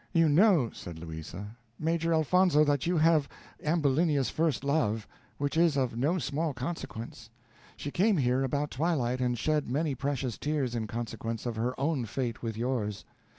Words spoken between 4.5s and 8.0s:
love, which is of no small consequence. She